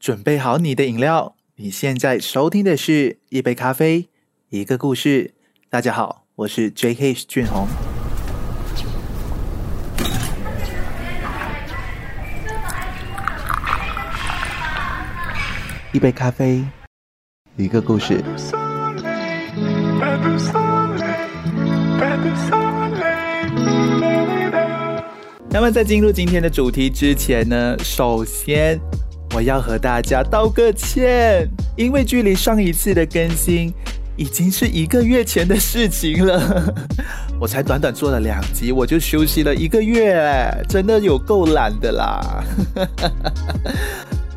[0.00, 4.08] 准备好你的饮料，你现在收听的是一杯咖啡，
[4.48, 5.34] 一个故事。
[5.68, 7.12] 大家好，我是 J.K.
[7.12, 7.68] 俊宏。
[15.92, 16.64] 一杯咖啡，
[17.58, 18.24] 一个故事。
[25.50, 28.80] 那么在进入今天的主题之前呢，首先
[29.32, 33.72] 我要和大家道个歉，因为距离上一次的更新
[34.16, 36.74] 已经是一个月前的事情了。
[37.40, 42.44] 我才短短做了两集，我就休息了一个月，真的有够懒的啦。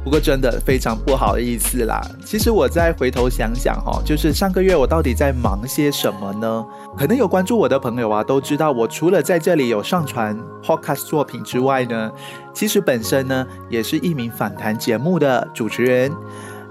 [0.04, 2.02] 不过真的非常不好意思啦。
[2.26, 6.66] 其实我再回头想想哈，就是上个月我到底在忙些什么呢？
[6.98, 12.12] 可能有关注我的朋友啊，都知道我除了在这里有上传 podcast 作品之外呢，
[12.54, 16.12] 其实本身呢也是一名访谈节目的主持人。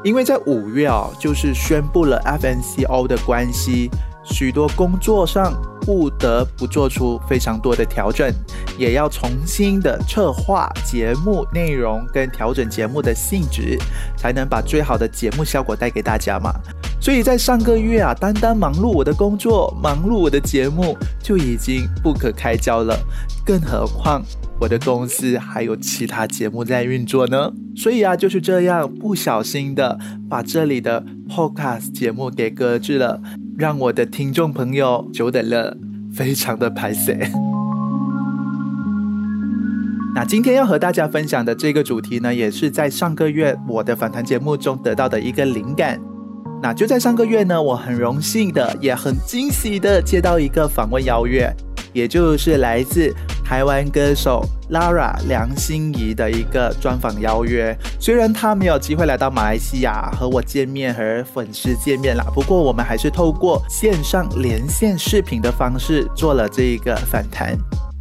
[0.04, 3.88] 因为在五月啊，就是宣布了 FNCO 的关系。
[4.24, 8.32] 许多工作上不得不做出非常多的调整，
[8.78, 13.78] 也要重新的策划节目内容跟调整节目的性质，
[14.16, 16.52] 才能把最好的节目效果带给大家嘛。
[17.00, 22.96] 所以在上个月啊，单单忙碌我的工作，忙碌我的节目就已经不可开交了，
[23.44, 24.22] 更何况
[24.60, 27.52] 我的公司还有其他节目在运作呢。
[27.74, 29.98] 所以啊，就是这样不小心的
[30.30, 33.20] 把这里的 podcast 节目给搁置了。
[33.62, 35.76] 让我的听众朋友久等了，
[36.12, 37.14] 非常的排泄。
[40.16, 46.00] 那今天要和大家分享的这个主题呢，也是在上个月我的访谈节目中得到的一个灵感。
[46.60, 51.48] 那就在上个月呢，我很荣幸的，也很惊喜的接到一个访问邀约，
[51.92, 53.14] 也就是来自。
[53.52, 67.54] 台湾歌手 Lara 梁心怡的一个专访邀约，虽然她没有机会来到马来西亚和我见面和粉丝见面啦，不过我们还是透过线上连线视频的方式做了这一个访谈。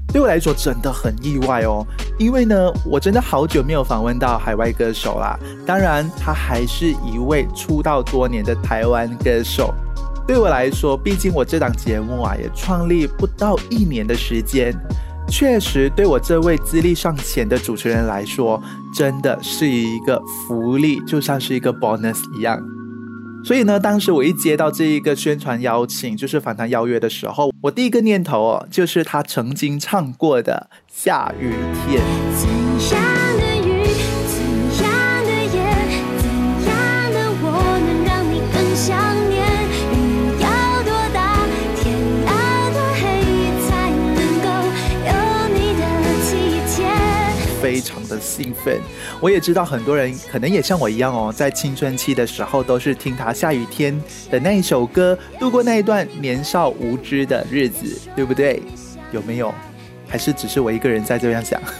[0.08, 1.86] 对我来说真的很意外哦，
[2.18, 5.38] 因为呢，我真的好久没有访问到海外歌手啦。
[5.66, 9.74] 当然，他还是一位出道多年的台湾歌手。
[10.25, 14.74] 对我来说，毕竟我这档节目啊，也创立不到一年的时间。
[15.28, 18.62] 确实，对我这位资历尚浅的主持人来说，
[18.94, 22.62] 真的是一个福利，就像是一个 bonus 一样。
[23.44, 31.54] 所以呢，当时我一接到这一个宣传邀请，就是访谈邀约的时候，我第一个念头哦，就是他曾经唱过的《下雨
[31.88, 32.04] 天》。
[47.62, 48.80] 非常的兴奋，
[49.22, 53.96] 我也知道很多人可能也像我一样哦，在青春期的时候都是听他下雨天
[54.32, 58.62] 的那一首歌度过那一段年少无知的日子，对不对？
[59.12, 59.54] 有没有？
[60.08, 61.62] 还是只是我一个人在这样想？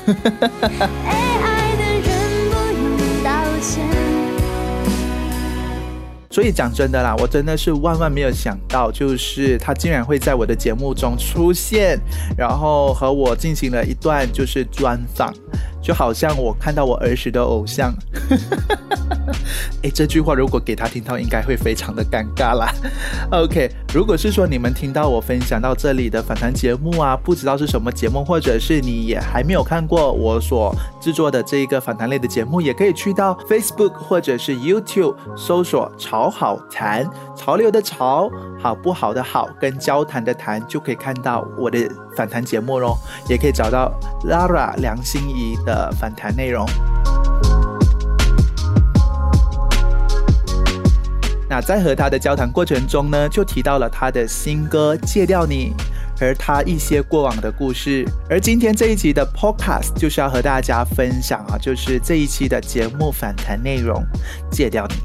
[6.30, 12.00] 所以讲真的啦，我真的是万万没有想到，就是他竟然会在我的节目中出现，
[12.38, 15.34] 然后和我进行了一段就是专访。
[15.82, 17.94] 就好像我看到我儿时的偶像，
[19.84, 22.72] 哎，这句话如果给他听到，应该会非常的尴尬啦。
[23.32, 38.30] OK，如果是说你们听到我分享到这里的访谈节目啊，不知道是什么节目，或者是你也还没有看过我所制作的这一个访谈类的节目，也可以去到 Facebook 或者是 YouTube 搜索“潮好谈”，潮流的潮，
[38.62, 42.96] 好不好的好，跟交谈的谈，就可以看到我的访谈节目喽，
[43.28, 43.92] 也可以找到
[44.26, 45.71] Lara 梁心怡的。
[45.72, 46.68] 的访谈内容。
[51.50, 55.74] 那在和他的交谈过程中呢，就提到了他的新歌《戒掉你》，
[56.24, 58.06] 而他一些过往的故事。
[58.30, 64.02] 而今天这一集的 Podcast 就是要和大家分享啊，就是这一期的节目访谈内容，
[64.56, 64.96] 《戒掉你》。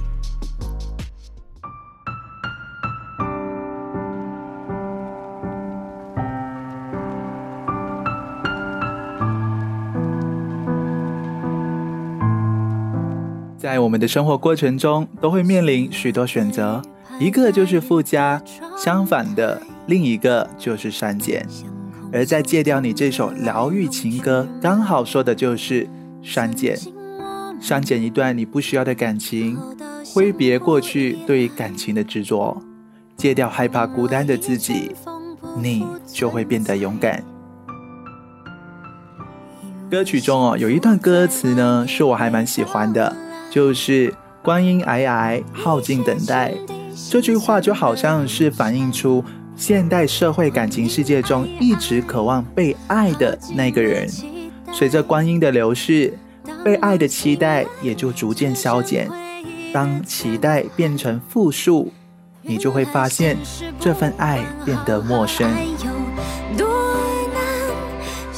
[13.66, 16.80] 在我们的生活过程中，都会面临许多选择，
[17.18, 18.40] 一个就是附加，
[18.78, 21.44] 相反的另一个就是删减。
[22.12, 25.84] 而在戒掉你这首疗愈情歌，刚好说的就是
[26.22, 26.78] 删减，
[27.60, 29.58] 删减一段你不需要的感情，
[30.14, 32.56] 挥别过去对感情的执着，
[33.16, 34.92] 戒掉害怕孤单的自己，
[35.60, 37.20] 你就会变得勇敢。
[39.90, 43.25] 歌曲中哦，有一段歌词呢，是我还蛮喜欢的。
[43.56, 44.12] 就是
[44.44, 46.52] “光阴皑皑，耗尽等待”。
[47.08, 49.24] 这句话就好像是反映出
[49.56, 54.06] 现代社会感情世界中一直渴望被爱的那个人，
[54.74, 56.12] 随着光阴的流逝，
[56.62, 59.08] 被爱的期待也就逐渐消减。
[59.72, 61.90] 当期待变成负数，
[62.42, 63.38] 你就会发现
[63.80, 65.50] 这份爱变得陌生。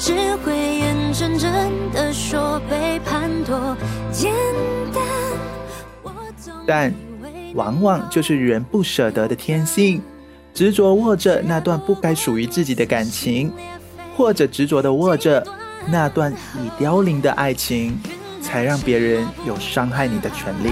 [0.00, 1.52] 只会眼睁睁
[1.92, 3.76] 地说背叛多
[4.12, 4.32] 简
[4.94, 5.02] 单
[6.68, 6.92] 但
[7.54, 10.02] 往往就是人不舍得的天性，
[10.52, 13.50] 执着握着那段不该属于自己的感情，
[14.14, 15.42] 或者执着的握着
[15.86, 17.98] 那段已凋零的爱情，
[18.42, 20.70] 才让别人有伤害你的权利。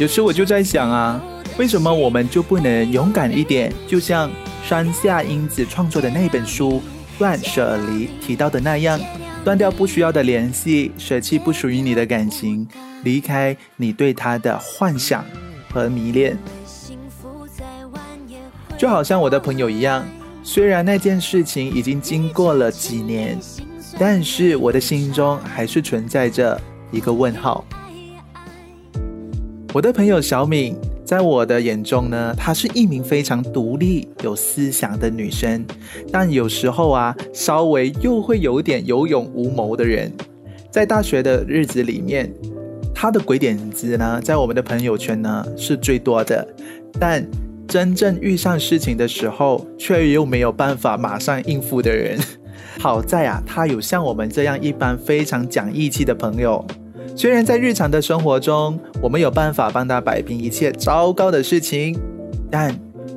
[0.00, 1.22] 有时我就在想啊，
[1.56, 3.72] 为什么我们就不能勇敢一点？
[3.86, 4.28] 就像
[4.68, 6.72] 山下英子创作的那本书
[7.18, 9.00] 《断舍离》提到的那样，
[9.42, 12.68] 断掉不需要的联系，舍弃不属于你的感情，
[13.02, 15.24] 离开你对他的幻想
[15.72, 16.36] 和迷恋。
[18.76, 20.04] 就好像我的朋友一样，
[20.42, 23.38] 虽然那件事情已经经过了几年，
[23.98, 26.60] 但是我的心中还是存在着
[26.92, 27.64] 一个问号。
[29.72, 30.76] 我的朋友小敏，
[31.08, 35.64] 在我的眼中呢，她是一名非常独立、有思想的女生，
[36.12, 40.12] 但有时候啊，稍微又会有点有勇无谋的人。
[40.70, 42.30] 在大学的日子里面，
[42.94, 46.46] 她的鬼点子呢，在我们的朋友圈呢是最多的，
[47.00, 47.26] 但
[47.66, 52.18] 真正遇上事情的时候，却又没有办法马上应付的人。
[52.78, 56.62] 好在啊，她有像我们这样一般非常讲义气的朋友。
[57.18, 61.98] 虽然在日常的生活中，我们有办法帮他摆平一切糟糕的事情，
[62.48, 62.72] 但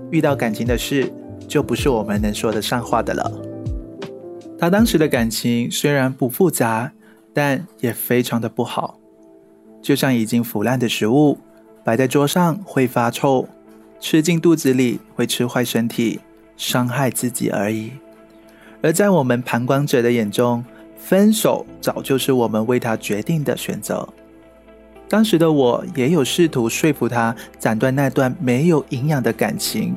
[0.09, 1.07] 遇到感情的事，
[1.47, 3.31] 就不是我们能说得上话的了。
[4.57, 6.91] 他当时的感情虽然不复杂，
[7.31, 8.97] 但也非常的不好，
[9.83, 11.37] 就像已经腐烂的食物，
[11.83, 13.47] 摆在桌上会发臭，
[13.99, 16.21] 吃进肚子里会吃坏身体，
[16.57, 17.91] 伤害自己而已。
[18.81, 20.65] 而在我们旁观者的眼中，
[21.03, 24.07] 分手早就是我们为他决定的选择。
[25.09, 29.93] 当时的我也有试图说服他斩断那段没有营养的感情，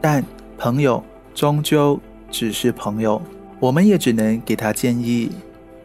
[0.00, 0.22] 但
[0.56, 1.02] 朋友
[1.34, 1.98] 终究
[2.30, 3.20] 只是朋友，
[3.58, 5.32] 我们也只能给他建议，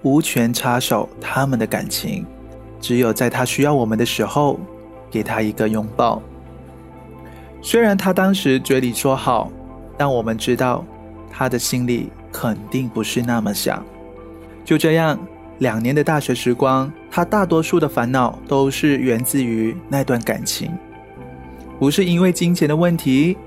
[0.04, 2.24] 无权插手他们的感情。
[2.80, 4.60] 只有在他需要我们的时候，
[5.10, 6.22] 给他一个拥抱。
[7.64, 9.52] 虽然他当时嘴里说好，
[9.98, 10.86] 但我们知道
[11.32, 13.84] 他的心里肯定不是那么想。
[14.64, 15.20] 就这样，
[15.60, 20.72] 两年的大学时光，他大多数的烦恼都是源自于那段感情，
[21.80, 23.38] 不是因为金钱的问题，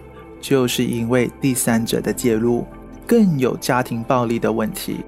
[0.41, 2.67] 就是因为第三者的介入，
[3.07, 4.99] 更有家庭暴力的问题。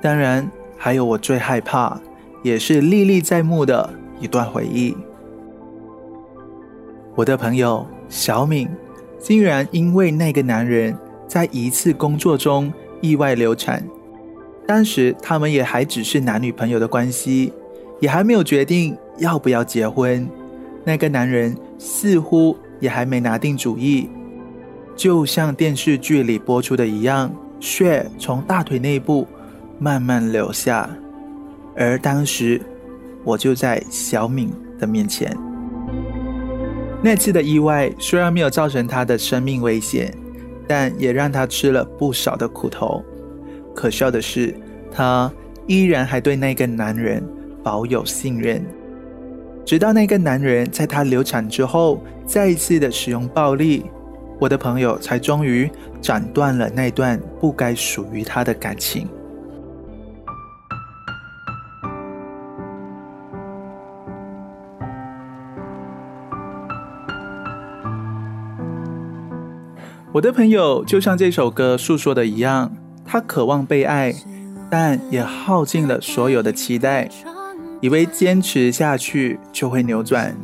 [0.00, 1.98] 当然，还有我最害怕，
[2.42, 3.88] 也是历历在目的
[4.20, 4.96] 一段回忆。
[7.14, 8.68] 我的朋友小敏，
[9.18, 10.96] 竟然因为那个男人
[11.26, 13.82] 在一次工作中意外流产。
[14.66, 17.52] 当时他们也还只是男女朋友的关系，
[18.00, 20.28] 也还没有决定要不要结婚。
[20.84, 24.08] 那个男人似乎也还没拿定主意，
[24.96, 29.26] 就像电视剧里播出的一样，血从大腿内部
[29.78, 30.88] 慢慢流下。
[31.76, 32.60] 而当时
[33.24, 35.36] 我就在小敏的面前。
[37.02, 40.12] 那次的意外虽然没有造成他的生命危险，
[40.66, 43.04] 但也让他吃了不少的苦头。
[43.74, 44.54] 可笑的是，
[44.90, 45.30] 她
[45.66, 47.22] 依然还对那个男人
[47.62, 48.64] 保有信任，
[49.64, 53.86] 直到那个男人在她流产之后再一次的使用暴力，
[54.38, 59.08] 我的朋友才终于斩断了那段不该属于他的感情。
[70.12, 72.81] 我的朋友就像这首歌诉说的一样。
[73.04, 74.14] 他渴望被爱，
[74.70, 77.08] 但也耗尽了所有的期待，
[77.80, 80.34] 以为坚持下去就会扭转，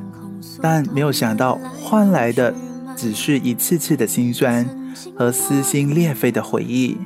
[0.60, 2.54] 但没有想到换来的
[2.94, 4.68] 只是一次次的心酸
[5.16, 6.98] 和撕心裂肺的回忆。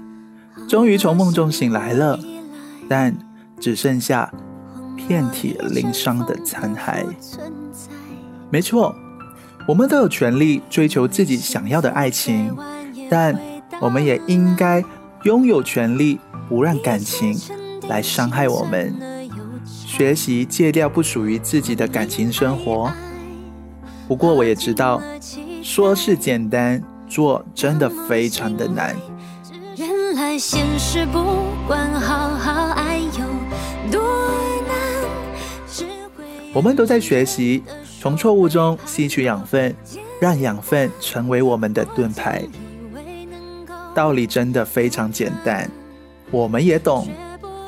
[0.68, 2.18] 终于从梦中醒来了，
[2.88, 3.14] 但
[3.60, 4.32] 只剩下
[4.96, 7.04] 遍体鳞伤的残骸。
[8.50, 8.94] 没错，
[9.68, 12.56] 我们都有权利追求自己想要的爱情，
[13.08, 13.38] 但
[13.80, 14.84] 我们也应该。
[15.24, 17.38] 拥有权利不让感情
[17.88, 18.92] 来伤害我们，
[19.64, 22.92] 学习戒掉不属于自己的感情生活。
[24.08, 25.00] 不过我也知道，
[25.62, 28.96] 说是简单，做真的非常的难。
[29.76, 31.22] 原来现实不
[31.68, 34.02] 管好好爱有多
[34.66, 35.86] 难。
[36.52, 37.62] 我们都在学习，
[38.00, 39.74] 从错误中吸取养分，
[40.20, 42.42] 让养分成为我们的盾牌。
[43.94, 45.70] 道理真的非常简单，
[46.30, 47.08] 我们也懂。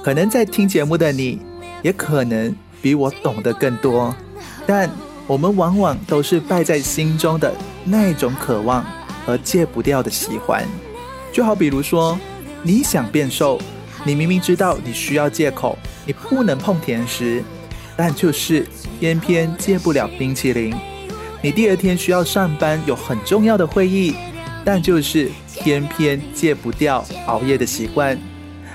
[0.02, 1.40] 可能在听节目的你，
[1.82, 4.14] 也可能比我懂得更多。
[4.66, 4.90] 但
[5.26, 7.54] 我们往往都是败在心中的
[7.84, 8.84] 那种渴望
[9.24, 10.64] 和戒不掉的喜欢。
[11.32, 12.18] 就好比如说，
[12.62, 13.60] 你想变瘦，
[14.04, 17.42] 你明明知道你需要借口，你不能碰甜食。
[17.96, 18.66] 但就是
[18.98, 20.74] 偏偏戒不了冰淇淋，
[21.40, 24.16] 你第二天需要上班有很重要的会议，
[24.64, 28.18] 但就是偏偏戒不掉熬夜的习惯。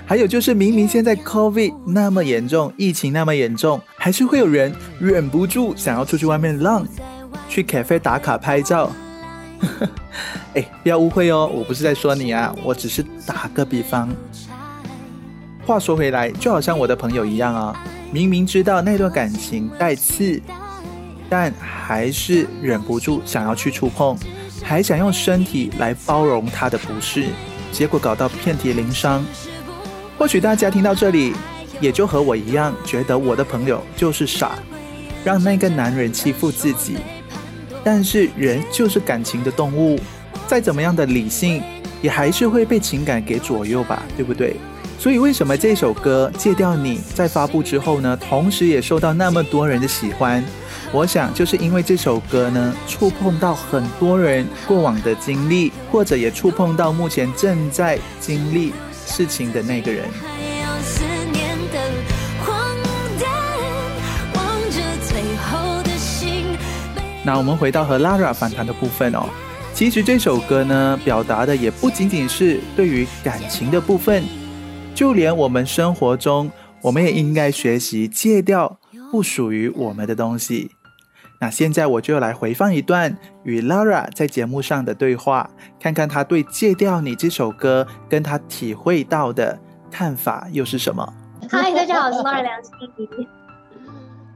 [0.05, 6.83] 还有就是明明现在 COVID 那么严重，疫情那么严重，还是会有人忍不住想要出去外面浪，
[7.47, 8.91] 去 cafe 打卡拍照。
[10.55, 14.09] 哎，不要误会哦，我不是在说你啊，我只是打个比方。
[15.63, 17.83] 话说回来，就好像我的朋友一样啊。
[18.11, 20.41] 明明知道那段感情带刺，
[21.29, 24.17] 但还是忍不住想要去触碰，
[24.69, 27.25] 还想用身体来包容他的不适，
[27.71, 29.25] 结果搞到遍体鳞伤。
[30.15, 31.33] 或许大家听到这里，
[31.81, 34.59] 也就和我一样，觉得我的朋友就是傻，
[35.23, 36.97] 让那个男人欺负自己。
[37.83, 39.99] 但是人就是感情的动物，
[40.45, 41.63] 再怎么样的理性，
[42.03, 44.55] 也还是会被情感给左右吧，对不对？
[44.99, 50.43] 所以，为什么这首歌《戒掉你》在发布之后呢，同时也受到那么多人的喜欢？
[50.91, 58.73] 我想，就是因为这首歌呢，触碰到很多人过往的经历，或者也触碰到目前正在经历
[59.05, 60.03] 事情的那个人。
[67.23, 69.29] 那我们回到和 Lara 反弹的部分哦，
[69.73, 74.21] 其实这首歌呢，表达的也不仅仅是对于感情的部分。
[74.99, 76.51] 就连我们生活中，
[76.81, 78.77] 我们也应该学习戒掉
[79.09, 80.71] 不属于我们的东西。
[81.39, 89.57] 那现在我就来回放一段与 Lara 在节目上的对话，看看她对《戒掉你》这首歌跟她体会到的
[89.89, 91.13] 看法又是什么。
[91.49, 93.27] 嗨，大家好，我是 Lara 梁心怡。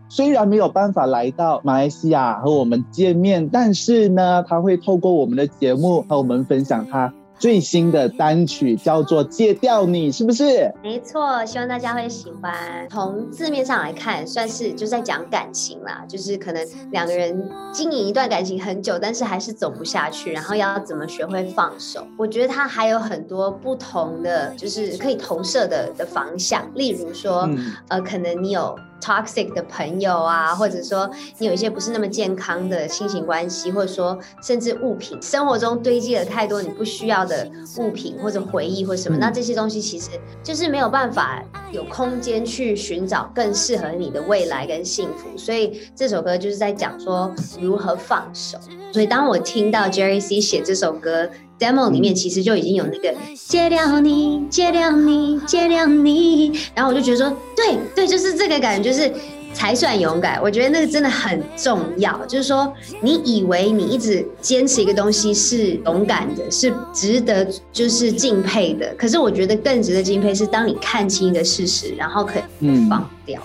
[0.07, 7.13] 虽然没有办法来到马来西亚和我们见面，但是呢，他会透过我们的节目和我们分享他。
[7.43, 10.73] 最新的单曲叫做《戒掉你》，是不是？
[10.81, 12.53] 没错，希望大家会喜欢。
[12.89, 22.07] 从字面上来看，算是就在讲感情啦，就是可能两个人经营一段感情很久，但是还是走不下去，然后要怎么学会放手？
[22.17, 26.65] 我觉得它还有很多不同的，就是可以投射的的方向。
[26.75, 27.49] 例如说，
[27.89, 28.73] 呃，可能你有。
[29.03, 45.37] Toxic 的朋友啊，或者说你有一些不是那么健康的亲情关系，或者说甚至物品，生活中堆积了太多你不需要的物品或者回忆或什么，那这些东西其实就是没有办法有空间去寻找更适合你的未来跟幸福。
[45.37, 48.57] 所以这首歌就是在讲说如何放手。
[48.93, 51.29] 所以当我听到 Jerry C 写这首歌。
[51.59, 59.13] Demo 里面其实就已经有那个戒掉你，戒掉你，戒掉你，然后我就觉得说，对对，就是这个感觉，就是
[59.53, 60.41] 才算勇敢。
[60.41, 73.39] 我觉得那个真的很重要，就是说，你以为你一直坚持一个东西是勇敢的，是值得就是敬佩的，可是我觉得更值得敬佩是当你看清一个事实，然后可以放掉。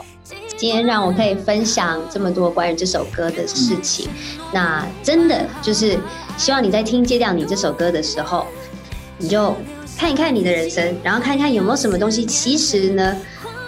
[0.58, 4.08] 今天让我可以分享这么多关于这首歌的事情，
[4.52, 5.96] 那真的就是
[6.36, 8.44] 希望你在听《戒掉你》这首歌的时候，
[9.18, 9.54] 你就
[9.96, 13.16] 看一看你的人生，然后看一看有没有什么东西，其实呢，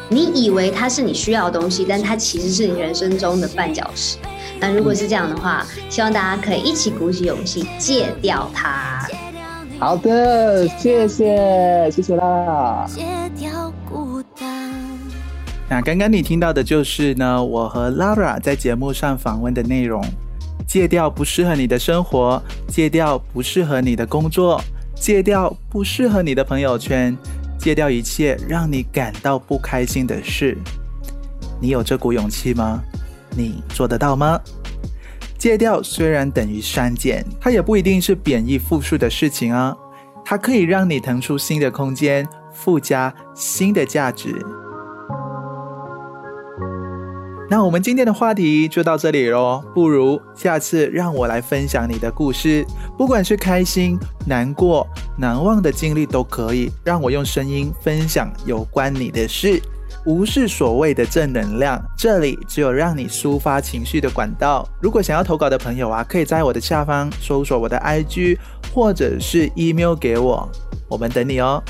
[0.08, 4.18] 你以为它是你需要的东西，但它其实是你人生中的绊脚石。
[4.58, 9.08] 那如果是这样的话，希望大家可以一起鼓起勇气戒掉它。
[9.78, 12.84] 好的，谢谢，谢谢啦。
[15.70, 20.04] 那刚刚你听到的就是呢，我和 Lara 在节目上访问的内容。
[20.66, 24.60] 戒掉不适合你的生活，戒掉不适合你的工作，
[24.96, 27.16] 戒掉不适合你的朋友圈，
[27.56, 30.58] 戒掉一切让你感到不开心的事。
[31.60, 32.82] 你有这股勇气吗？
[33.36, 34.40] 你做得到吗？
[35.38, 39.76] 戒掉虽然等于删减，它也不一定是贬义复数的事情啊。
[40.24, 44.34] 它可以让你腾出新的空间，附加新的价值。
[47.50, 52.64] 那我们今天的话题就到这里喽，不如下次让我来分享你的故事，
[52.96, 54.86] 不管是开心、难过、
[55.18, 59.60] 难忘的经历都可以，让我用声音分享有关你的事。
[60.06, 64.64] 无视所谓的正能量，这里只有让你抒发情绪的管道。
[64.80, 68.38] 如果想要投稿的朋友啊，可以在我的下方搜索我的 IG，
[68.72, 70.48] 或者是 email 给我，
[70.88, 71.60] 我们等你哦。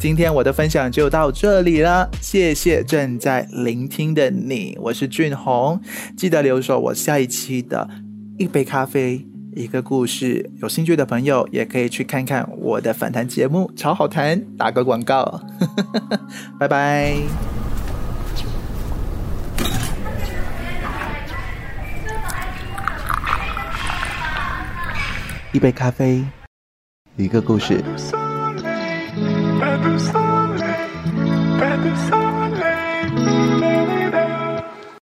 [0.00, 5.78] 今天我的分享就到这里了，谢谢正在聆听的你，我是俊宏，
[6.16, 7.86] 记得留守我下一期的
[8.38, 15.42] 一杯咖啡一个故事，有兴趣的朋友也可以去看看我的反弹节目，超好谈，打个广告，
[16.58, 17.14] 拜拜。
[25.52, 26.24] 一杯咖啡，
[27.18, 27.84] 一个故事。
[29.60, 30.88] Better Sunday,
[31.60, 32.29] better Sunday.